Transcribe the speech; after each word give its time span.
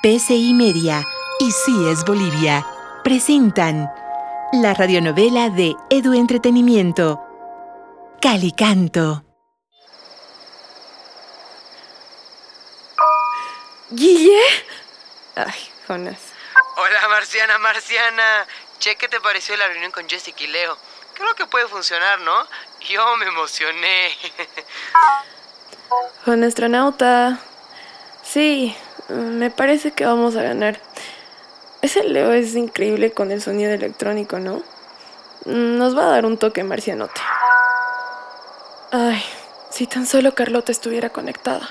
PCI 0.00 0.54
Media 0.54 1.02
y 1.40 1.50
Sí 1.50 1.88
es 1.88 2.04
Bolivia 2.04 2.64
presentan 3.02 3.90
la 4.52 4.72
radionovela 4.72 5.50
de 5.50 5.74
Edu 5.90 6.14
Entretenimiento, 6.14 7.20
Calicanto. 8.22 9.24
¿Guille? 13.90 14.40
Ay, 15.34 15.68
Jonas. 15.88 16.20
Hola, 16.76 17.08
Marciana, 17.08 17.58
Marciana. 17.58 18.46
Che, 18.78 18.94
¿qué 18.94 19.08
te 19.08 19.20
pareció 19.20 19.56
la 19.56 19.66
reunión 19.66 19.90
con 19.90 20.08
Jessica 20.08 20.44
y 20.44 20.46
Leo? 20.46 20.78
Creo 21.14 21.34
que 21.34 21.46
puede 21.46 21.66
funcionar, 21.66 22.20
¿no? 22.20 22.46
Yo 22.88 23.16
me 23.16 23.26
emocioné. 23.26 24.16
Juan 26.24 26.44
astronauta. 26.44 27.40
Sí, 28.22 28.76
me 29.08 29.50
parece 29.50 29.92
que 29.92 30.04
vamos 30.04 30.36
a 30.36 30.42
ganar. 30.42 30.80
Ese 31.82 32.04
Leo 32.04 32.32
es 32.32 32.54
increíble 32.54 33.12
con 33.12 33.30
el 33.30 33.40
sonido 33.40 33.72
electrónico, 33.72 34.38
¿no? 34.38 34.62
Nos 35.44 35.96
va 35.96 36.04
a 36.04 36.10
dar 36.10 36.26
un 36.26 36.36
toque 36.36 36.64
marcianote. 36.64 37.20
Ay, 38.90 39.22
si 39.70 39.86
tan 39.86 40.06
solo 40.06 40.34
Carlota 40.34 40.72
estuviera 40.72 41.10
conectada. 41.10 41.68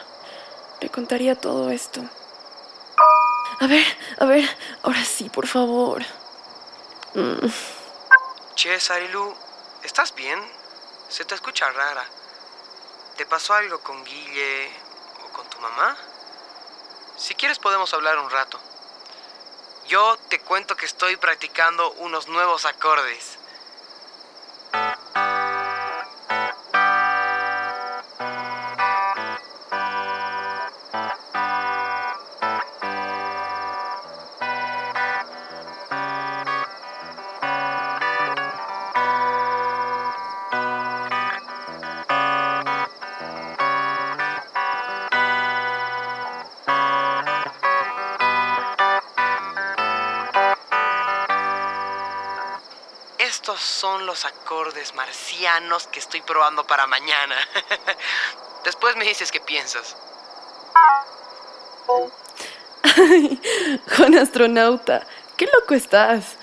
Le 0.80 0.90
contaría 0.90 1.36
todo 1.36 1.72
esto. 1.72 2.02
A 3.60 3.68
ver, 3.68 3.86
a 4.20 4.26
ver, 4.26 4.48
ahora 4.84 5.04
sí, 5.04 5.30
por 5.30 5.48
favor. 5.48 6.04
Mm. 7.16 7.48
Che, 8.56 8.80
Sarilu, 8.80 9.36
¿estás 9.84 10.14
bien? 10.14 10.40
Se 11.10 11.26
te 11.26 11.36
escucha 11.36 11.70
rara. 11.72 12.04
¿Te 13.18 13.26
pasó 13.26 13.56
algo 13.56 13.80
con 13.80 14.04
Guille 14.04 14.70
o 15.26 15.34
con 15.34 15.48
tu 15.50 15.60
mamá? 15.60 15.98
Si 17.18 17.34
quieres 17.34 17.58
podemos 17.58 17.94
hablar 17.94 18.20
un 18.20 18.30
rato. 18.30 18.60
Yo 19.88 20.18
te 20.30 20.40
cuento 20.40 20.76
que 20.76 20.86
estoy 20.86 21.16
practicando 21.16 21.92
unos 21.94 22.28
nuevos 22.28 22.66
acordes. 22.66 23.37
Estos 53.48 53.62
son 53.62 54.06
los 54.06 54.26
acordes 54.26 54.94
marcianos 54.94 55.88
que 55.88 56.00
estoy 56.00 56.20
probando 56.20 56.68
para 56.68 56.86
mañana. 56.86 57.36
Después 58.66 58.98
me 58.98 59.06
dices 59.06 59.32
qué 59.32 59.40
piensas. 59.40 59.96
Juan 63.96 64.18
astronauta, 64.18 65.08
qué 65.38 65.46
loco 65.46 65.76
estás. 65.76 66.36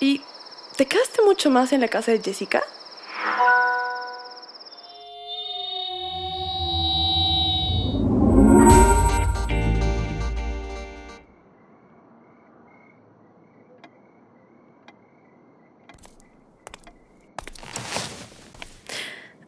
¿Y 0.00 0.22
te 0.76 0.84
quedaste 0.84 1.22
mucho 1.22 1.48
más 1.48 1.72
en 1.72 1.80
la 1.80 1.88
casa 1.88 2.12
de 2.12 2.20
Jessica? 2.20 2.62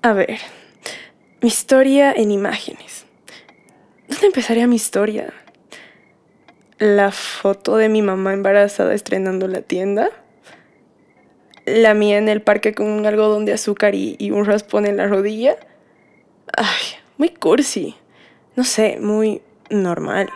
A 0.04 0.12
ver, 0.14 0.40
mi 1.42 1.48
historia 1.48 2.10
en 2.10 2.32
imágenes. 2.32 3.06
¿Dónde 4.08 4.26
empezaría 4.26 4.66
mi 4.66 4.74
historia? 4.74 5.32
La 6.78 7.12
foto 7.12 7.76
de 7.76 7.88
mi 7.88 8.02
mamá 8.02 8.32
embarazada 8.32 8.94
estrenando 8.94 9.46
la 9.46 9.62
tienda. 9.62 10.10
La 11.66 11.94
mía 11.94 12.18
en 12.18 12.28
el 12.28 12.42
parque 12.42 12.74
con 12.74 12.88
un 12.88 13.06
algodón 13.06 13.44
de 13.44 13.52
azúcar 13.52 13.94
y, 13.94 14.16
un 14.32 14.44
raspón 14.44 14.86
en 14.86 14.96
la 14.96 15.06
rodilla. 15.06 15.56
Ay, 16.56 16.98
muy 17.16 17.28
cursi. 17.28 17.96
No 18.56 18.64
sé, 18.64 18.98
muy 18.98 19.40
normal. 19.70 20.28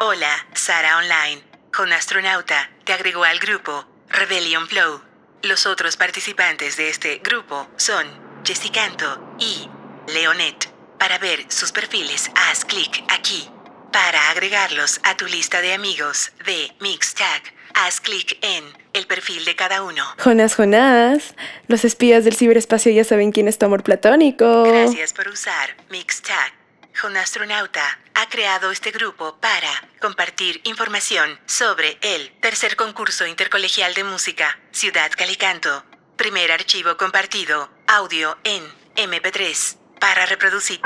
Hola, 0.00 0.48
Sara 0.52 0.96
Online. 0.96 1.40
Con 1.72 1.92
astronauta 1.92 2.68
te 2.82 2.92
agregó 2.92 3.22
al 3.22 3.38
grupo 3.38 3.86
Rebellion 4.08 4.66
Flow. 4.66 5.00
Los 5.42 5.66
otros 5.66 5.96
participantes 5.96 6.76
de 6.76 6.88
este 6.88 7.20
grupo 7.22 7.68
son 7.76 8.29
Jessicanto 8.44 9.34
y 9.38 9.68
Leonet. 10.12 10.72
Para 10.98 11.18
ver 11.18 11.44
sus 11.48 11.72
perfiles, 11.72 12.30
haz 12.34 12.64
clic 12.64 13.04
aquí. 13.08 13.48
Para 13.92 14.30
agregarlos 14.30 15.00
a 15.02 15.16
tu 15.16 15.26
lista 15.26 15.60
de 15.60 15.72
amigos 15.72 16.32
de 16.44 16.72
Mixtag, 16.80 17.42
haz 17.74 18.00
clic 18.00 18.38
en 18.42 18.64
el 18.92 19.06
perfil 19.06 19.44
de 19.44 19.56
cada 19.56 19.82
uno. 19.82 20.04
Jonas, 20.22 20.56
Jonas. 20.56 21.34
Los 21.66 21.84
espías 21.84 22.24
del 22.24 22.36
ciberespacio 22.36 22.92
ya 22.92 23.04
saben 23.04 23.32
quién 23.32 23.48
es 23.48 23.58
tu 23.58 23.66
amor 23.66 23.82
platónico. 23.82 24.64
Gracias 24.64 25.12
por 25.12 25.28
usar 25.28 25.76
Mixtag. 25.90 26.52
Jonastronauta 27.00 27.98
ha 28.14 28.28
creado 28.28 28.70
este 28.70 28.90
grupo 28.90 29.36
para 29.40 29.70
compartir 30.00 30.60
información 30.64 31.38
sobre 31.46 31.98
el 32.02 32.30
tercer 32.40 32.76
concurso 32.76 33.26
intercolegial 33.26 33.94
de 33.94 34.04
música 34.04 34.58
Ciudad 34.72 35.10
Calicanto. 35.16 35.84
Primer 36.16 36.52
archivo 36.52 36.98
compartido, 36.98 37.70
audio 37.90 38.38
en 38.44 38.62
MP3 38.94 39.76
para 39.98 40.24
reproducir. 40.26 40.80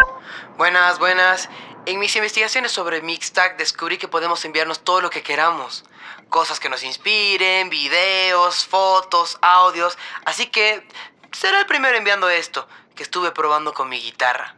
Buenas, 0.56 0.98
buenas. 0.98 1.50
En 1.84 1.98
mis 1.98 2.16
investigaciones 2.16 2.72
sobre 2.72 3.03
Mixtag 3.03 3.59
descubrí 3.59 3.98
que 3.98 4.09
podemos 4.09 4.42
enviarnos 4.47 4.84
todo 4.84 5.03
lo 5.03 5.10
que 5.10 5.22
queramos. 5.22 5.84
Cosas 6.31 6.60
que 6.60 6.70
nos 6.70 6.82
inspiren, 6.82 7.69
videos, 7.69 8.64
fotos, 8.64 9.37
audios. 9.43 9.98
Así 10.25 10.47
que 10.47 10.88
será 11.31 11.60
el 11.60 11.66
primero 11.66 11.94
enviando 11.98 12.31
esto, 12.31 12.66
que 12.94 13.03
estuve 13.03 13.32
probando 13.32 13.75
con 13.75 13.91
mi 13.91 14.00
guitarra. 14.00 14.56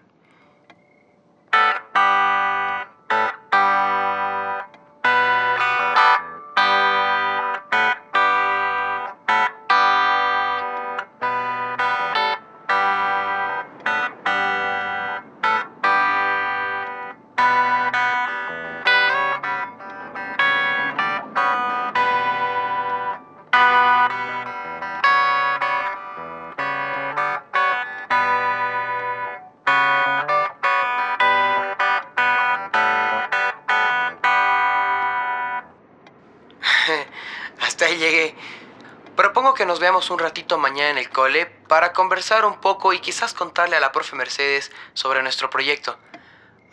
Propongo 39.17 39.55
que 39.55 39.65
nos 39.65 39.81
veamos 39.81 40.11
un 40.11 40.19
ratito 40.19 40.59
mañana 40.59 40.91
en 40.91 40.99
el 40.99 41.09
cole 41.09 41.47
para 41.69 41.95
conversar 41.95 42.45
un 42.45 42.61
poco 42.61 42.93
y 42.93 42.99
quizás 42.99 43.33
contarle 43.33 43.75
a 43.75 43.81
la 43.81 43.91
profe 43.91 44.15
Mercedes 44.15 44.71
sobre 44.93 45.23
nuestro 45.23 45.49
proyecto. 45.49 45.97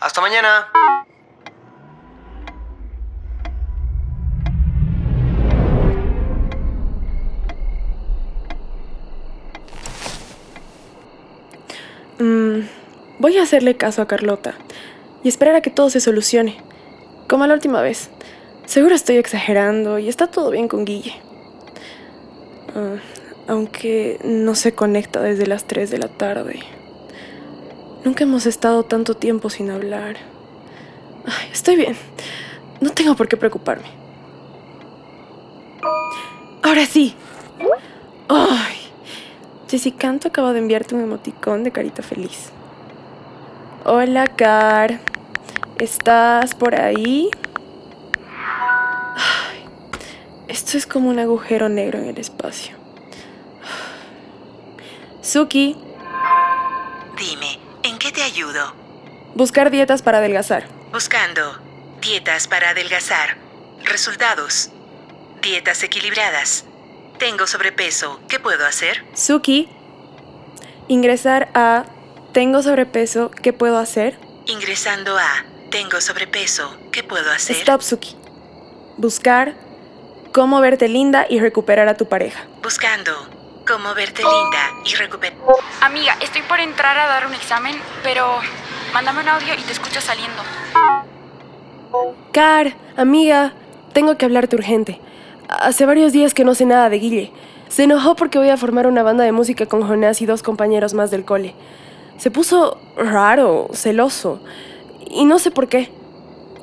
Hasta 0.01 0.19
mañana. 0.19 0.69
Mm, 12.19 12.67
voy 13.19 13.37
a 13.37 13.43
hacerle 13.43 13.77
caso 13.77 14.01
a 14.01 14.07
Carlota 14.07 14.55
y 15.23 15.29
esperar 15.29 15.55
a 15.55 15.61
que 15.61 15.69
todo 15.69 15.89
se 15.89 16.01
solucione. 16.01 16.61
Como 17.29 17.47
la 17.47 17.53
última 17.53 17.81
vez. 17.81 18.09
Seguro 18.65 18.95
estoy 18.95 19.15
exagerando 19.15 19.97
y 19.97 20.09
está 20.09 20.27
todo 20.27 20.51
bien 20.51 20.67
con 20.67 20.83
Guille. 20.83 21.22
Ah, 22.75 22.95
aunque 23.47 24.19
no 24.23 24.55
se 24.55 24.73
conecta 24.73 25.21
desde 25.21 25.47
las 25.47 25.65
3 25.65 25.91
de 25.91 25.97
la 25.97 26.07
tarde. 26.07 26.59
Nunca 28.03 28.23
hemos 28.23 28.45
estado 28.45 28.83
tanto 28.83 29.15
tiempo 29.15 29.49
sin 29.49 29.69
hablar. 29.69 30.17
Estoy 31.51 31.75
bien. 31.75 31.95
No 32.81 32.91
tengo 32.91 33.15
por 33.15 33.27
qué 33.27 33.37
preocuparme. 33.37 33.87
Ahora 36.61 36.85
sí. 36.85 37.15
Ay. 38.27 38.75
Jessicanto 39.69 40.27
acaba 40.27 40.53
de 40.53 40.59
enviarte 40.59 40.93
un 40.93 41.01
emoticón 41.01 41.63
de 41.63 41.71
carita 41.71 42.03
feliz. 42.03 42.51
Hola, 43.85 44.27
Car. 44.27 44.99
¿Estás 45.79 46.53
por 46.53 46.75
ahí? 46.75 47.29
Esto 50.47 50.77
es 50.77 50.85
como 50.85 51.09
un 51.09 51.19
agujero 51.19 51.69
negro 51.69 51.99
en 51.99 52.05
el 52.09 52.17
espacio. 52.17 52.75
Suki, 55.21 55.77
Dime, 57.17 57.59
¿en 57.83 57.97
qué 57.97 58.11
te 58.11 58.23
ayudo? 58.23 58.73
buscar 59.35 59.71
dietas 59.71 60.01
para 60.01 60.17
adelgazar. 60.19 60.67
Buscando 60.91 61.59
dietas 62.01 62.47
para 62.47 62.69
adelgazar. 62.69 63.37
Resultados. 63.83 64.69
Dietas 65.41 65.83
equilibradas. 65.83 66.65
Tengo 67.17 67.47
sobrepeso. 67.47 68.19
¿Qué 68.27 68.39
puedo 68.39 68.65
hacer? 68.65 69.03
Suki, 69.13 69.69
ingresar 70.87 71.49
a 71.53 71.85
Tengo 72.33 72.61
sobrepeso, 72.63 73.29
¿qué 73.31 73.53
puedo 73.53 73.77
hacer? 73.77 74.17
Ingresando 74.47 75.17
a 75.17 75.45
Tengo 75.69 76.01
sobrepeso. 76.01 76.77
¿Qué 76.91 77.03
puedo 77.03 77.31
hacer? 77.31 77.55
Stop, 77.57 77.81
Suki. 77.81 78.15
Buscar 78.97 79.55
cómo 80.33 80.59
verte 80.59 80.89
linda 80.89 81.25
y 81.29 81.39
recuperar 81.39 81.87
a 81.87 81.95
tu 81.95 82.07
pareja. 82.07 82.45
Buscando 82.61 83.11
cómo 83.67 83.93
verte 83.93 84.23
linda 84.23 84.71
y 84.83 84.95
recuperar. 84.95 85.37
Amiga, 85.79 86.17
estoy 86.21 86.41
por 86.41 86.59
entrar 86.59 86.97
a 86.97 87.07
dar 87.07 87.27
un 87.27 87.33
examen, 87.33 87.75
pero 88.01 88.39
mándame 88.93 89.21
un 89.21 89.29
audio 89.29 89.53
y 89.53 89.61
te 89.61 89.71
escucho 89.71 90.01
saliendo. 90.01 90.41
Car, 92.31 92.75
amiga, 92.97 93.53
tengo 93.93 94.17
que 94.17 94.25
hablarte 94.25 94.55
urgente. 94.55 94.99
Hace 95.47 95.85
varios 95.85 96.11
días 96.11 96.33
que 96.33 96.43
no 96.43 96.55
sé 96.55 96.65
nada 96.65 96.89
de 96.89 96.97
Guille. 96.97 97.31
Se 97.69 97.83
enojó 97.83 98.15
porque 98.15 98.39
voy 98.39 98.49
a 98.49 98.57
formar 98.57 98.87
una 98.87 99.03
banda 99.03 99.23
de 99.23 99.31
música 99.31 99.67
con 99.67 99.87
Jonás 99.87 100.21
y 100.21 100.25
dos 100.25 100.41
compañeros 100.41 100.95
más 100.95 101.11
del 101.11 101.25
cole. 101.25 101.53
Se 102.17 102.31
puso 102.31 102.79
raro, 102.97 103.69
celoso. 103.73 104.41
Y 105.05 105.25
no 105.25 105.37
sé 105.37 105.51
por 105.51 105.69
qué. 105.69 105.91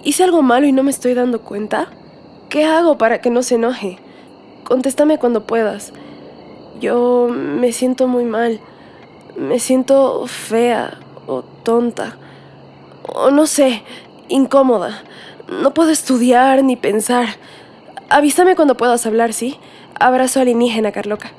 ¿Hice 0.02 0.24
algo 0.24 0.42
malo 0.42 0.66
y 0.66 0.72
no 0.72 0.82
me 0.82 0.90
estoy 0.90 1.14
dando 1.14 1.42
cuenta? 1.42 1.88
¿Qué 2.50 2.64
hago 2.64 2.98
para 2.98 3.20
que 3.20 3.30
no 3.30 3.44
se 3.44 3.54
enoje? 3.54 3.98
Contéstame 4.64 5.18
cuando 5.18 5.46
puedas. 5.46 5.92
Yo 6.80 7.28
me 7.30 7.70
siento 7.70 8.08
muy 8.08 8.24
mal. 8.24 8.58
Me 9.36 9.60
siento 9.60 10.26
fea 10.26 10.98
o 11.28 11.42
tonta. 11.42 12.16
O 13.04 13.30
no 13.30 13.46
sé, 13.46 13.84
incómoda. 14.28 15.04
No 15.62 15.72
puedo 15.74 15.90
estudiar 15.90 16.64
ni 16.64 16.74
pensar. 16.74 17.28
Avísame 18.08 18.56
cuando 18.56 18.76
puedas 18.76 19.06
hablar, 19.06 19.32
¿sí? 19.32 19.56
Abrazo 20.00 20.40
alienígena, 20.40 20.90
Carloca. 20.90 21.30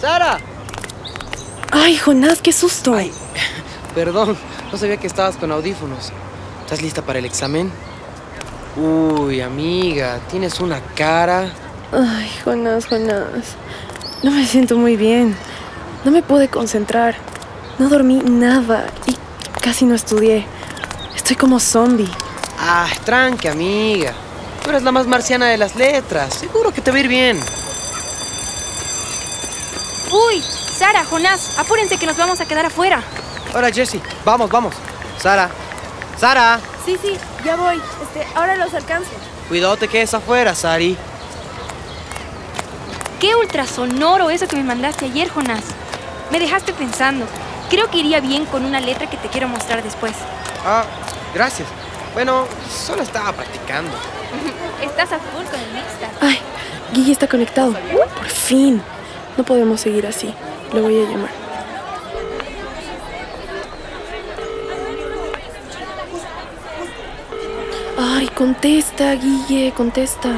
¡Sara! 0.00 0.38
¡Ay, 1.70 1.98
Jonás, 1.98 2.40
qué 2.40 2.52
susto! 2.52 2.94
Ay, 2.94 3.12
perdón, 3.94 4.36
no 4.72 4.78
sabía 4.78 4.96
que 4.96 5.06
estabas 5.06 5.36
con 5.36 5.52
audífonos. 5.52 6.10
¿Estás 6.62 6.80
lista 6.80 7.02
para 7.02 7.18
el 7.18 7.26
examen? 7.26 7.70
Uy, 8.76 9.40
amiga, 9.42 10.18
tienes 10.30 10.58
una 10.60 10.80
cara. 10.94 11.50
Ay, 11.92 12.30
Jonás, 12.44 12.86
Jonás. 12.86 13.56
No 14.22 14.30
me 14.30 14.46
siento 14.46 14.78
muy 14.78 14.96
bien. 14.96 15.36
No 16.04 16.10
me 16.10 16.22
pude 16.22 16.48
concentrar. 16.48 17.16
No 17.78 17.88
dormí 17.88 18.22
nada 18.24 18.86
y 19.06 19.16
casi 19.60 19.84
no 19.84 19.94
estudié. 19.94 20.46
Estoy 21.14 21.36
como 21.36 21.60
zombie. 21.60 22.10
Ah, 22.58 22.88
tranqui, 23.04 23.48
amiga. 23.48 24.14
Tú 24.62 24.70
eres 24.70 24.82
la 24.82 24.92
más 24.92 25.06
marciana 25.06 25.48
de 25.48 25.58
las 25.58 25.76
letras. 25.76 26.34
Seguro 26.34 26.72
que 26.72 26.80
te 26.80 26.90
va 26.90 26.96
a 26.96 27.00
ir 27.00 27.08
bien. 27.08 27.40
Uy, 30.12 30.42
Sara, 30.42 31.04
Jonás, 31.04 31.58
apúrense 31.58 31.96
que 31.96 32.06
nos 32.06 32.16
vamos 32.16 32.40
a 32.40 32.46
quedar 32.46 32.66
afuera. 32.66 33.02
Ahora, 33.54 33.70
Jesse, 33.70 34.00
vamos, 34.24 34.50
vamos. 34.50 34.74
Sara. 35.18 35.48
Sara, 36.18 36.60
Sí, 36.84 36.98
sí, 37.00 37.16
ya 37.44 37.56
voy. 37.56 37.80
Este, 38.02 38.26
ahora 38.34 38.56
los 38.56 38.72
alcanzo. 38.74 39.10
cuidado 39.48 39.76
te 39.76 39.86
quedes 39.88 40.12
afuera, 40.14 40.54
Sari. 40.54 40.96
Qué 43.20 43.34
ultrasonoro 43.34 44.30
eso 44.30 44.48
que 44.48 44.56
me 44.56 44.64
mandaste 44.64 45.04
ayer, 45.06 45.28
Jonás. 45.28 45.62
Me 46.30 46.38
dejaste 46.38 46.72
pensando. 46.72 47.26
Creo 47.68 47.90
que 47.90 47.98
iría 47.98 48.20
bien 48.20 48.46
con 48.46 48.64
una 48.64 48.80
letra 48.80 49.08
que 49.10 49.16
te 49.18 49.28
quiero 49.28 49.46
mostrar 49.48 49.82
después. 49.82 50.12
Ah, 50.64 50.84
gracias. 51.34 51.68
Bueno, 52.14 52.46
solo 52.70 53.02
estaba 53.02 53.32
practicando. 53.32 53.92
Estás 54.82 55.12
a 55.12 55.18
full 55.18 55.44
con 55.44 55.60
el 55.60 55.72
mixtape. 55.72 56.16
Ay, 56.20 56.38
Guille 56.92 57.12
está 57.12 57.28
conectado. 57.28 57.72
Por 57.92 58.28
fin. 58.28 58.82
No 59.36 59.44
podemos 59.44 59.80
seguir 59.80 60.06
así. 60.06 60.34
Lo 60.72 60.82
voy 60.82 61.04
a 61.04 61.08
llamar. 61.08 61.30
Ay, 67.98 68.28
contesta, 68.28 69.12
Guille, 69.14 69.72
contesta. 69.72 70.30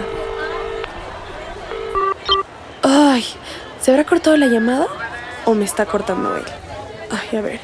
Ay, 2.83 3.25
¿se 3.81 3.91
habrá 3.91 4.05
cortado 4.05 4.37
la 4.37 4.47
llamada? 4.47 4.87
¿O 5.45 5.55
me 5.55 5.65
está 5.65 5.87
cortando 5.87 6.37
él? 6.37 6.45
Ay, 7.11 7.39
a 7.39 7.41
ver. 7.41 7.61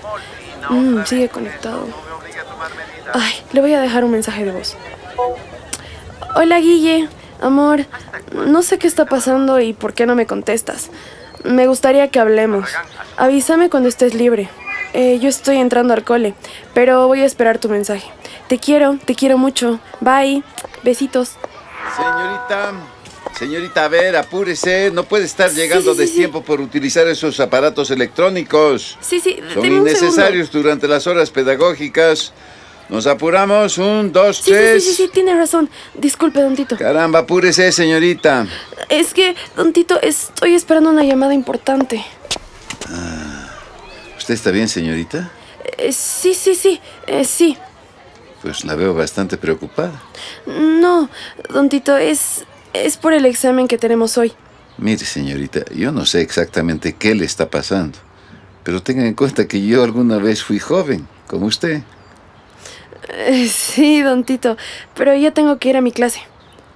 Mm, 0.70 1.04
sigue 1.04 1.28
conectado. 1.28 1.86
Ay, 3.14 3.32
le 3.52 3.60
voy 3.60 3.72
a 3.75 3.80
dejar 3.80 4.04
un 4.04 4.10
mensaje 4.10 4.44
de 4.44 4.52
voz. 4.52 4.76
Hola 6.34 6.60
Guille, 6.60 7.08
amor, 7.40 7.86
no 8.32 8.62
sé 8.62 8.78
qué 8.78 8.86
está 8.86 9.06
pasando 9.06 9.58
y 9.60 9.72
por 9.72 9.94
qué 9.94 10.06
no 10.06 10.14
me 10.14 10.26
contestas. 10.26 10.90
Me 11.44 11.67
gustaría 11.67 12.08
que 12.08 12.19
hablemos. 12.19 12.70
Avísame 13.17 13.70
cuando 13.70 13.88
estés 13.88 14.14
libre. 14.14 14.49
Eh, 14.94 15.19
yo 15.20 15.29
estoy 15.29 15.58
entrando 15.58 15.93
al 15.94 16.05
cole, 16.05 16.35
pero 16.75 17.06
voy 17.06 17.20
a 17.20 17.26
esperar 17.26 17.58
tu 17.58 17.69
mensaje. 17.69 18.11
Te 18.49 18.58
quiero, 18.58 18.99
te 19.05 19.14
quiero 19.14 19.37
mucho. 19.38 19.81
Bye. 20.00 20.43
Besitos. 20.82 21.32
Señorita, 21.96 22.73
señorita, 23.38 23.85
a 23.85 23.88
ver, 23.88 24.17
apúrese. 24.17 24.90
No 24.90 25.05
puede 25.05 25.25
estar 25.25 25.50
llegando 25.50 25.93
sí, 25.93 25.96
sí, 25.96 26.00
de 26.00 26.06
sí. 26.06 26.14
tiempo 26.14 26.43
por 26.43 26.61
utilizar 26.61 27.06
esos 27.08 27.38
aparatos 27.40 27.90
electrónicos. 27.90 28.97
Sí, 29.00 29.21
sí, 29.21 29.38
Son 29.52 29.64
innecesarios 29.64 30.50
durante 30.50 30.88
las 30.88 31.07
horas 31.07 31.30
pedagógicas. 31.30 32.33
Nos 32.88 33.07
apuramos. 33.07 33.78
Un, 33.78 34.12
dos, 34.12 34.38
segundo. 34.38 34.42
Sí, 34.42 34.42
sí, 34.42 34.50
tres. 34.50 34.85
sí, 34.85 34.90
sí, 34.90 34.97
sí, 35.04 35.11
tiene 35.12 35.35
razón. 35.35 35.68
Disculpe, 35.95 36.40
don 36.40 36.54
Tito. 36.57 36.76
Caramba, 36.76 37.21
apúrese, 37.21 37.71
señorita. 37.73 38.47
Es 38.88 39.12
que, 39.12 39.35
don 39.57 39.73
Tito, 39.73 40.00
estoy 40.00 40.54
esperando 40.54 40.90
una 40.90 41.04
llamada 41.04 41.35
importante. 41.35 42.04
¿Usted 44.16 44.35
está 44.35 44.50
bien, 44.50 44.68
señorita? 44.68 45.30
Eh, 45.76 45.92
sí, 45.92 46.35
sí, 46.35 46.54
sí, 46.54 46.80
eh, 47.07 47.25
sí. 47.25 47.57
Pues 48.42 48.64
la 48.64 48.75
veo 48.75 48.95
bastante 48.95 49.37
preocupada. 49.37 50.00
No, 50.47 51.11
don 51.50 51.68
Tito, 51.68 51.97
es, 51.97 52.45
es 52.73 52.97
por 52.97 53.12
el 53.12 53.26
examen 53.26 53.68
que 53.68 53.78
tenemos 53.78 54.16
hoy. 54.16 54.33
Mire, 54.78 55.04
señorita, 55.04 55.64
yo 55.75 55.92
no 55.92 56.07
sé 56.07 56.21
exactamente 56.21 56.95
qué 56.95 57.14
le 57.14 57.25
está 57.25 57.50
pasando. 57.50 57.99
Pero 58.62 58.83
tenga 58.83 59.07
en 59.07 59.14
cuenta 59.14 59.49
que 59.49 59.64
yo 59.64 59.83
alguna 59.83 60.18
vez 60.18 60.42
fui 60.42 60.59
joven, 60.59 61.09
como 61.26 61.47
usted. 61.47 61.83
Eh, 63.08 63.48
sí, 63.48 64.02
don 64.02 64.24
Tito, 64.24 64.56
pero 64.94 65.14
ya 65.14 65.32
tengo 65.32 65.58
que 65.58 65.70
ir 65.70 65.76
a 65.76 65.80
mi 65.80 65.92
clase. 65.92 66.22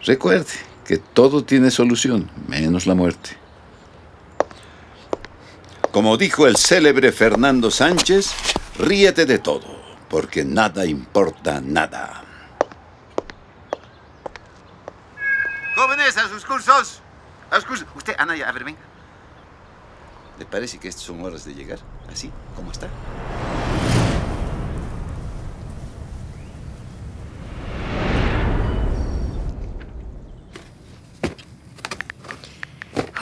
Recuerde 0.05 0.53
que 0.87 0.99
todo 0.99 1.45
tiene 1.45 1.71
solución, 1.71 2.31
menos 2.49 2.87
la 2.87 2.95
muerte. 2.95 3.37
Como 5.93 6.17
dijo 6.17 6.47
el 6.47 6.57
célebre 6.57 7.13
Fernando 7.13 7.71
Sánchez, 7.71 8.33
ríete 8.79 9.27
de 9.27 9.39
todo, 9.39 9.77
porque 10.09 10.45
nada 10.45 10.87
importa 10.87 11.61
nada. 11.61 12.25
Jóvenes, 15.77 16.17
a 16.17 16.29
sus 16.29 16.45
cursos. 16.45 17.01
A 17.51 17.57
sus 17.57 17.65
cursos. 17.67 17.87
Usted, 17.95 18.15
Ana, 18.19 18.37
ya, 18.37 18.49
a 18.49 18.53
ver, 18.53 18.65
venga. 18.65 18.81
¿Le 20.39 20.47
parece 20.47 20.79
que 20.79 20.89
estas 20.89 21.05
son 21.05 21.23
horas 21.23 21.45
de 21.45 21.55
llegar? 21.55 21.79
¿Así? 22.11 22.31
¿Cómo 22.57 22.73
está? 22.73 22.89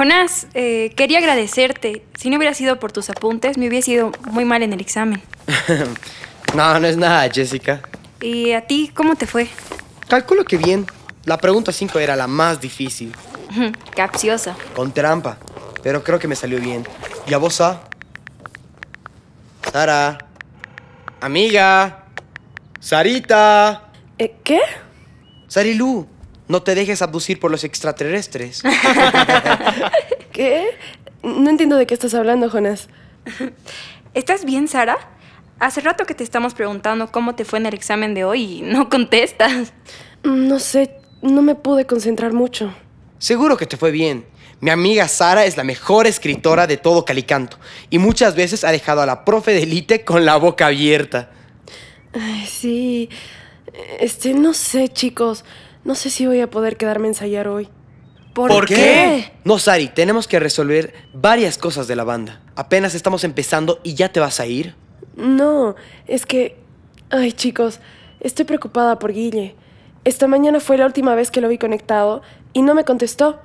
Jonás, 0.00 0.46
eh, 0.54 0.94
quería 0.96 1.18
agradecerte. 1.18 2.06
Si 2.18 2.30
no 2.30 2.38
hubiera 2.38 2.54
sido 2.54 2.80
por 2.80 2.90
tus 2.90 3.10
apuntes, 3.10 3.58
me 3.58 3.68
hubiera 3.68 3.86
ido 3.86 4.12
muy 4.30 4.46
mal 4.46 4.62
en 4.62 4.72
el 4.72 4.80
examen. 4.80 5.20
No, 6.54 6.80
no 6.80 6.86
es 6.88 6.96
nada, 6.96 7.30
Jessica. 7.30 7.80
¿Y 8.20 8.52
a 8.52 8.62
ti 8.62 8.90
cómo 8.92 9.14
te 9.14 9.26
fue? 9.26 9.46
Calculo 10.08 10.44
que 10.44 10.56
bien. 10.56 10.84
La 11.26 11.36
pregunta 11.36 11.70
5 11.70 11.98
era 12.00 12.16
la 12.16 12.26
más 12.26 12.60
difícil, 12.60 13.14
Capciosa. 13.94 14.56
con 14.74 14.90
trampa. 14.90 15.36
Pero 15.82 16.02
creo 16.02 16.18
que 16.18 16.26
me 16.26 16.34
salió 16.34 16.58
bien. 16.58 16.84
¿Y 17.28 17.34
a 17.34 17.38
vos, 17.38 17.60
A? 17.60 17.82
Sara. 19.70 20.18
Amiga. 21.20 22.06
Sarita. 22.80 23.90
Eh, 24.18 24.34
¿Qué? 24.42 24.60
Sarilú, 25.46 26.08
no 26.50 26.64
te 26.64 26.74
dejes 26.74 27.00
abducir 27.00 27.38
por 27.38 27.52
los 27.52 27.62
extraterrestres. 27.62 28.64
¿Qué? 30.32 30.66
No 31.22 31.48
entiendo 31.48 31.76
de 31.76 31.86
qué 31.86 31.94
estás 31.94 32.12
hablando, 32.12 32.50
Jonas. 32.50 32.88
¿Estás 34.14 34.44
bien, 34.44 34.66
Sara? 34.66 34.98
Hace 35.60 35.80
rato 35.80 36.06
que 36.06 36.14
te 36.14 36.24
estamos 36.24 36.54
preguntando 36.54 37.12
cómo 37.12 37.36
te 37.36 37.44
fue 37.44 37.60
en 37.60 37.66
el 37.66 37.74
examen 37.74 38.14
de 38.14 38.24
hoy 38.24 38.42
y 38.42 38.62
no 38.62 38.88
contestas. 38.88 39.72
No 40.24 40.58
sé, 40.58 40.96
no 41.22 41.40
me 41.40 41.54
pude 41.54 41.86
concentrar 41.86 42.32
mucho. 42.32 42.74
Seguro 43.18 43.56
que 43.56 43.66
te 43.66 43.76
fue 43.76 43.92
bien. 43.92 44.26
Mi 44.58 44.70
amiga 44.70 45.06
Sara 45.06 45.44
es 45.44 45.56
la 45.56 45.62
mejor 45.62 46.08
escritora 46.08 46.66
de 46.66 46.76
todo 46.78 47.04
Calicanto 47.04 47.58
y 47.90 47.98
muchas 47.98 48.34
veces 48.34 48.64
ha 48.64 48.72
dejado 48.72 49.02
a 49.02 49.06
la 49.06 49.24
profe 49.24 49.52
de 49.52 49.62
élite 49.62 50.04
con 50.04 50.24
la 50.24 50.36
boca 50.36 50.66
abierta. 50.66 51.30
Ay, 52.12 52.44
sí. 52.46 53.08
Este, 54.00 54.34
no 54.34 54.52
sé, 54.52 54.88
chicos. 54.88 55.44
No 55.84 55.94
sé 55.94 56.10
si 56.10 56.26
voy 56.26 56.40
a 56.40 56.50
poder 56.50 56.76
quedarme 56.76 57.06
a 57.06 57.10
ensayar 57.10 57.48
hoy. 57.48 57.68
¿Por, 58.34 58.68
No, 59.44 59.58
Sari, 59.58 59.88
tenemos 59.88 60.28
que 60.28 60.38
resolver 60.38 60.94
varias 61.12 61.58
cosas 61.58 61.88
de 61.88 61.96
la 61.96 62.04
banda. 62.04 62.40
Apenas 62.54 62.94
estamos 62.94 63.24
empezando 63.24 63.80
y 63.82 63.94
ya 63.94 64.12
te 64.12 64.20
vas 64.20 64.40
a 64.40 64.46
ir. 64.46 64.74
No, 65.16 65.74
es 66.06 66.26
que... 66.26 66.56
Ay, 67.10 67.32
chicos, 67.32 67.80
estoy 68.20 68.44
preocupada 68.44 68.98
por 68.98 69.12
Guille. 69.12 69.56
Esta 70.04 70.28
mañana 70.28 70.60
fue 70.60 70.78
la 70.78 70.86
última 70.86 71.14
vez 71.14 71.30
que 71.30 71.40
lo 71.40 71.48
vi 71.48 71.58
conectado 71.58 72.22
y 72.52 72.62
no 72.62 72.74
me 72.74 72.84
contestó. 72.84 73.40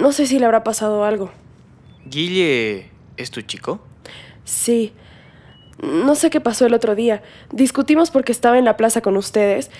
No 0.00 0.10
sé 0.10 0.26
si 0.26 0.38
le 0.38 0.46
habrá 0.46 0.64
pasado 0.64 1.04
algo. 1.04 1.30
¿Guille 2.06 2.90
es 3.16 3.30
tu 3.30 3.42
chico? 3.42 3.80
Sí. 4.44 4.92
No 5.80 6.16
sé 6.16 6.28
qué 6.30 6.40
pasó 6.40 6.66
el 6.66 6.74
otro 6.74 6.96
día. 6.96 7.22
Discutimos 7.52 8.10
porque 8.10 8.32
estaba 8.32 8.58
en 8.58 8.64
la 8.64 8.76
plaza 8.76 9.00
con 9.00 9.16
ustedes 9.16 9.70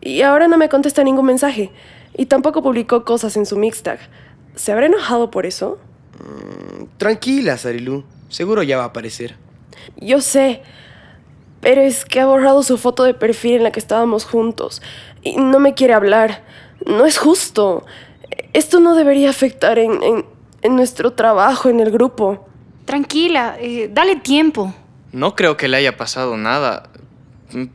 y 0.00 0.22
ahora 0.22 0.48
no 0.48 0.56
me 0.58 0.68
contesta 0.68 1.02
ningún 1.04 1.26
mensaje. 1.26 1.70
Y 2.14 2.26
tampoco 2.26 2.62
publicó 2.62 3.04
cosas 3.04 3.36
en 3.36 3.44
su 3.46 3.56
mixtag. 3.56 3.98
¿Se 4.54 4.72
habrá 4.72 4.86
enojado 4.86 5.30
por 5.30 5.44
eso? 5.46 5.78
Tranquila, 6.98 7.56
Sarilú. 7.58 8.04
Seguro 8.28 8.62
ya 8.62 8.76
va 8.76 8.84
a 8.84 8.86
aparecer. 8.86 9.36
Yo 9.96 10.20
sé. 10.20 10.62
Pero 11.60 11.80
es 11.82 12.04
que 12.04 12.20
ha 12.20 12.26
borrado 12.26 12.62
su 12.62 12.78
foto 12.78 13.02
de 13.04 13.14
perfil 13.14 13.56
en 13.56 13.62
la 13.64 13.70
que 13.72 13.80
estábamos 13.80 14.24
juntos. 14.24 14.82
Y 15.22 15.36
no 15.36 15.58
me 15.58 15.74
quiere 15.74 15.94
hablar. 15.94 16.42
No 16.86 17.04
es 17.06 17.18
justo. 17.18 17.84
Esto 18.52 18.80
no 18.80 18.94
debería 18.94 19.30
afectar 19.30 19.78
en, 19.78 20.02
en- 20.02 20.24
en 20.62 20.74
nuestro 20.76 21.12
trabajo 21.12 21.68
en 21.68 21.80
el 21.80 21.90
grupo. 21.90 22.46
Tranquila, 22.86 23.56
eh, 23.60 23.90
dale 23.92 24.16
tiempo. 24.16 24.74
No 25.12 25.34
creo 25.36 25.56
que 25.56 25.68
le 25.68 25.76
haya 25.76 25.96
pasado 25.96 26.36
nada. 26.36 26.90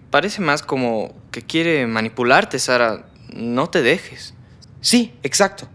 Parece 0.09 0.41
más 0.41 0.61
como 0.61 1.13
que 1.31 1.41
quiere 1.41 1.87
manipularte, 1.87 2.59
Sara. 2.59 3.05
No 3.33 3.69
te 3.69 3.81
dejes. 3.81 4.33
Sí, 4.81 5.13
exacto. 5.23 5.67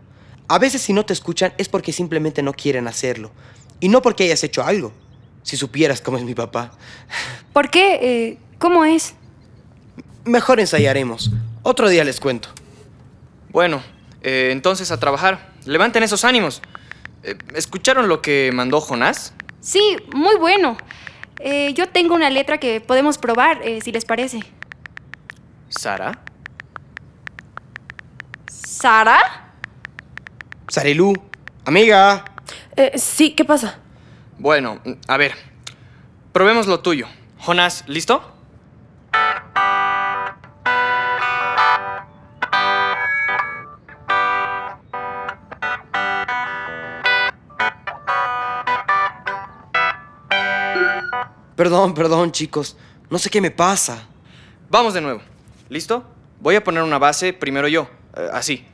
A 0.49 0.59
veces 0.59 0.83
si 0.83 0.93
no 0.93 1.05
te 1.05 1.13
escuchan 1.13 1.53
es 1.59 1.69
porque 1.69 1.93
simplemente 1.93 2.43
no 2.43 2.53
quieren 2.53 2.87
hacerlo. 2.89 3.33
Y 3.81 3.89
no 3.89 4.03
porque 4.03 4.25
hayas 4.25 4.45
hecho 4.45 4.65
algo. 4.65 4.93
Si 5.43 5.57
supieras 5.57 6.01
cómo 6.01 6.19
es 6.19 6.25
mi 6.25 6.35
papá. 6.35 6.73
¿Por 7.53 7.71
qué? 7.71 7.99
Eh, 8.03 8.39
¿Cómo 8.59 8.85
es? 8.85 9.15
Mejor 10.25 10.61
ensayaremos. 10.61 11.31
Otro 11.63 11.89
día 11.89 12.05
les 12.05 12.21
cuento. 12.21 12.49
Bueno, 13.51 13.83
eh, 14.23 14.51
entonces 14.53 14.91
a 14.91 14.99
trabajar. 14.99 15.53
Levanten 15.65 16.03
esos 16.03 16.25
ánimos. 16.25 16.63
Eh, 17.23 17.37
¿Escucharon 17.55 18.09
lo 18.09 18.23
que 18.23 18.51
mandó 18.53 18.81
Jonás? 18.81 19.35
Sí, 19.61 19.97
muy 20.13 20.37
bueno. 20.37 20.77
Eh, 21.41 21.75
yo 21.75 21.89
tengo 21.89 22.15
una 22.15 22.31
letra 22.31 22.59
que 22.59 22.81
podemos 22.81 23.19
probar, 23.19 23.61
eh, 23.63 23.81
si 23.81 23.93
les 23.93 24.05
parece. 24.05 24.41
¿Sara? 25.69 26.19
¿Sara? 28.51 29.19
Sarilú, 30.69 31.15
amiga. 31.65 32.25
Eh, 32.77 32.93
sí, 32.97 33.31
¿qué 33.31 33.45
pasa? 33.45 33.79
Bueno, 34.39 34.81
a 35.09 35.17
ver. 35.17 35.35
Probemos 36.33 36.67
lo 36.67 36.81
tuyo. 36.81 37.07
Jonás, 37.39 37.85
¿listo? 37.87 38.36
Perdón, 51.57 51.95
perdón, 51.95 52.33
chicos. 52.33 52.77
No 53.11 53.19
sé 53.19 53.31
qué 53.31 53.41
me 53.41 53.51
pasa. 53.51 54.07
Vamos 54.69 54.95
de 54.95 55.01
nuevo. 55.01 55.21
¿Listo? 55.69 56.05
Voy 56.41 56.55
a 56.55 56.63
poner 56.63 56.83
una 56.83 56.99
base 56.99 57.33
primero 57.33 57.67
yo. 57.69 57.89
eh, 58.17 58.29
así. 58.33 58.65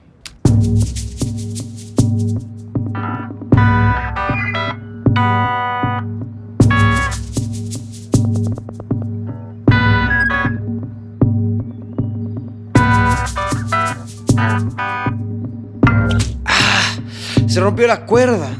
Se 17.49 17.61
rompió 17.61 17.87
la 17.87 18.07
cuerda. 18.07 18.51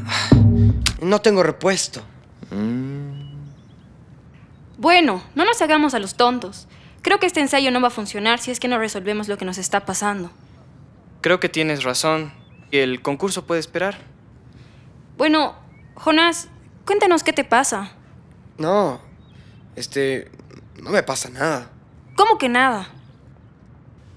No 1.01 1.19
tengo 1.21 1.43
repuesto. 1.43 2.01
Bueno, 4.83 5.23
no 5.33 5.45
nos 5.45 5.61
hagamos 5.61 5.93
a 5.93 5.99
los 5.99 6.15
tontos. 6.15 6.67
Creo 7.03 7.17
que 7.17 7.25
este 7.25 7.39
ensayo 7.39 7.71
no 7.71 7.79
va 7.79 7.87
a 7.87 7.89
funcionar 7.89 8.39
si 8.39 8.51
es 8.51 8.59
que 8.59 8.67
no 8.67 8.77
resolvemos 8.77 9.29
lo 9.29 9.37
que 9.37 9.45
nos 9.45 9.57
está 9.57 9.85
pasando. 9.85 10.29
Creo 11.21 11.39
que 11.39 11.47
tienes 11.47 11.85
razón. 11.85 12.33
Y 12.69 12.79
el 12.79 13.01
concurso 13.01 13.45
puede 13.47 13.61
esperar. 13.61 13.95
Bueno, 15.17 15.55
Jonás, 15.95 16.49
cuéntanos 16.85 17.23
qué 17.23 17.31
te 17.31 17.45
pasa. 17.45 17.93
No. 18.57 18.99
Este. 19.77 20.29
No 20.81 20.89
me 20.89 21.01
pasa 21.01 21.29
nada. 21.29 21.71
¿Cómo 22.17 22.37
que 22.37 22.49
nada? 22.49 22.89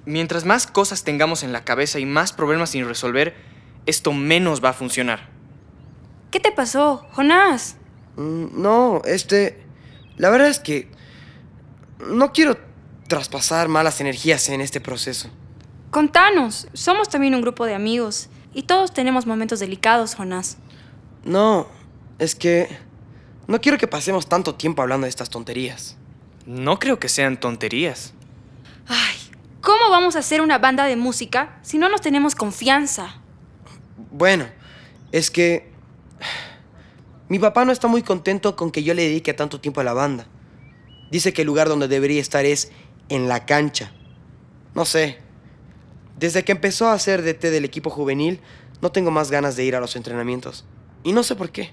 Mientras 0.05 0.45
más 0.45 0.67
cosas 0.67 1.05
tengamos 1.05 1.45
en 1.45 1.53
la 1.53 1.63
cabeza 1.63 2.01
y 2.01 2.07
más 2.07 2.33
problemas 2.33 2.71
sin 2.71 2.89
resolver, 2.89 3.37
esto 3.87 4.13
menos 4.13 4.65
va 4.65 4.71
a 4.71 4.73
funcionar. 4.73 5.29
¿Qué 6.33 6.41
te 6.41 6.51
pasó, 6.51 7.07
Jonás? 7.13 7.77
Mm, 8.17 8.61
No, 8.61 9.01
este. 9.05 9.65
La 10.17 10.31
verdad 10.31 10.49
es 10.49 10.59
que. 10.59 10.91
No 11.99 12.33
quiero 12.33 12.59
traspasar 13.09 13.69
malas 13.69 14.01
energías 14.01 14.49
en 14.49 14.61
este 14.61 14.81
proceso. 14.81 15.31
Contanos, 15.91 16.69
somos 16.75 17.09
también 17.09 17.35
un 17.35 17.41
grupo 17.41 17.65
de 17.65 17.75
amigos 17.75 18.29
y 18.53 18.65
todos 18.65 18.93
tenemos 18.93 19.27
momentos 19.27 19.61
delicados, 19.61 20.15
Jonás. 20.15 20.59
No, 21.25 21.69
es 22.19 22.35
que. 22.35 22.79
No 23.47 23.61
quiero 23.61 23.79
que 23.79 23.87
pasemos 23.87 24.29
tanto 24.29 24.57
tiempo 24.57 24.83
hablando 24.83 25.05
de 25.05 25.11
estas 25.11 25.31
tonterías. 25.31 25.97
No 26.47 26.79
creo 26.79 26.99
que 26.99 27.09
sean 27.09 27.39
tonterías. 27.39 28.13
Ay, 28.89 29.17
¿cómo 29.61 29.91
vamos 29.91 30.17
a 30.17 30.21
hacer 30.21 30.41
una 30.41 30.59
banda 30.59 30.85
de 30.85 30.97
música 30.97 31.59
si 31.63 31.79
no 31.79 31.89
nos 31.89 32.01
tenemos 32.01 32.35
confianza? 32.35 33.21
Bueno, 34.11 34.47
es 35.13 35.31
que. 35.31 35.75
Mi 37.28 37.38
papá 37.38 37.64
no 37.64 37.73
está 37.73 37.88
muy 37.88 38.02
contento 38.02 38.54
con 38.54 38.71
que 38.71 38.83
yo 38.83 38.95
le 38.95 39.02
dedique 39.02 39.35
tanto 39.35 39.61
tiempo 39.61 39.80
a 39.80 39.85
la 39.85 39.92
banda. 39.92 40.26
Dice 41.11 41.33
que 41.33 41.42
el 41.42 41.47
lugar 41.47 41.68
donde 41.68 41.88
debería 41.88 42.21
estar 42.21 42.45
es 42.45 42.71
en 43.09 43.28
la 43.28 43.47
cancha. 43.47 43.92
No 44.75 44.85
sé. 44.85 45.18
Desde 46.18 46.45
que 46.45 46.52
empezó 46.52 46.88
a 46.88 46.92
hacer 46.92 47.23
DT 47.23 47.50
del 47.50 47.64
equipo 47.64 47.90
juvenil, 47.90 48.40
no 48.80 48.92
tengo 48.92 49.11
más 49.11 49.30
ganas 49.30 49.56
de 49.56 49.64
ir 49.64 49.75
a 49.75 49.80
los 49.80 49.97
entrenamientos. 49.97 50.64
Y 51.02 51.12
no 51.12 51.23
sé 51.23 51.35
por 51.35 51.50
qué. 51.50 51.73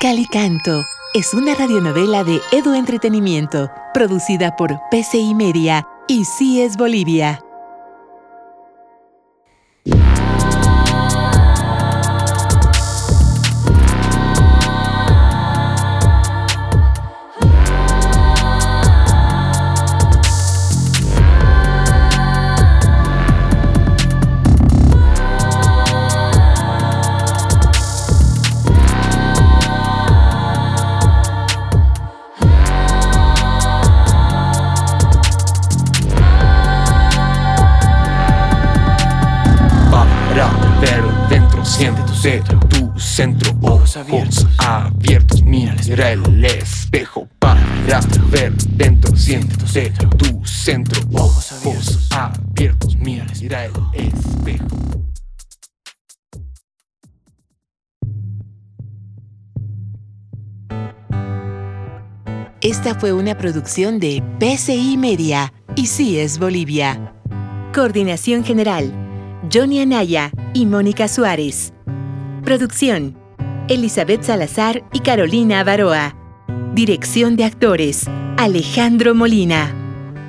Calicanto 0.00 0.82
es 1.14 1.32
una 1.34 1.54
radionovela 1.54 2.24
de 2.24 2.40
Edo 2.50 2.74
Entretenimiento, 2.74 3.70
producida 3.94 4.56
por 4.56 4.72
PCI 4.90 5.34
Media 5.34 5.86
y 6.08 6.24
CIES 6.24 6.76
Bolivia. 6.76 7.40
Centro, 43.22 43.56
ojos 43.62 43.96
abiertos, 43.96 44.46
abiertos, 44.58 45.42
mira, 45.44 45.76
el 46.10 46.44
espejo 46.44 47.28
para 47.38 47.64
ver 48.32 48.52
dentro, 48.70 49.14
siente 49.16 49.54
tu 50.18 50.44
centro, 50.44 51.00
ojos 51.12 51.52
abiertos, 52.10 52.96
mira, 52.96 53.24
mira 53.40 53.66
el 53.66 53.72
espejo. 53.94 54.66
Esta 62.60 62.96
fue 62.96 63.12
una 63.12 63.38
producción 63.38 64.00
de 64.00 64.20
PCI 64.40 64.96
Media 64.96 65.52
y 65.76 65.86
sí 65.86 66.18
es 66.18 66.40
Bolivia. 66.40 67.14
Coordinación 67.72 68.42
General, 68.42 68.92
Johnny 69.52 69.80
Anaya 69.80 70.32
y 70.54 70.66
Mónica 70.66 71.06
Suárez. 71.06 71.72
Producción, 72.44 73.16
Elizabeth 73.68 74.24
Salazar 74.24 74.82
y 74.92 74.98
Carolina 74.98 75.62
Baroa. 75.62 76.16
Dirección 76.74 77.36
de 77.36 77.44
actores, 77.44 78.06
Alejandro 78.36 79.14
Molina. 79.14 79.72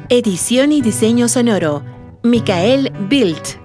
Edición 0.10 0.72
y 0.72 0.82
diseño 0.82 1.28
sonoro, 1.28 1.84
Micael 2.22 2.94
Bilt. 3.10 3.58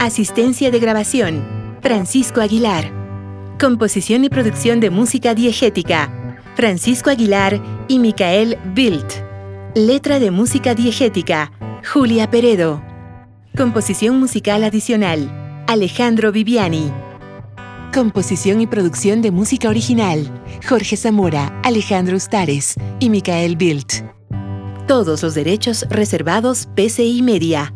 Asistencia 0.00 0.72
de 0.72 0.80
grabación, 0.80 1.78
Francisco 1.82 2.40
Aguilar. 2.40 2.90
Composición 3.60 4.24
y 4.24 4.28
producción 4.28 4.80
de 4.80 4.90
música 4.90 5.36
diegética, 5.36 6.34
Francisco 6.56 7.10
Aguilar 7.10 7.62
y 7.86 8.00
Micael 8.00 8.58
Bilt. 8.74 9.12
Letra 9.76 10.18
de 10.18 10.32
música 10.32 10.74
diegética, 10.74 11.52
Julia 11.92 12.28
Peredo. 12.28 12.82
Composición 13.56 14.18
musical 14.18 14.64
adicional, 14.64 15.64
Alejandro 15.68 16.32
Viviani. 16.32 17.03
Composición 17.94 18.60
y 18.60 18.66
producción 18.66 19.22
de 19.22 19.30
música 19.30 19.68
original, 19.68 20.28
Jorge 20.68 20.96
Zamora, 20.96 21.60
Alejandro 21.62 22.16
Ustares 22.16 22.74
y 22.98 23.08
Micael 23.08 23.54
Bilt. 23.54 24.02
Todos 24.88 25.22
los 25.22 25.36
derechos 25.36 25.86
reservados 25.90 26.68
PCI 26.74 27.22
Media. 27.22 27.72